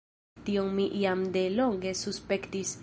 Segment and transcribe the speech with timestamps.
[0.47, 2.79] Tion mi jam de longe suspektis.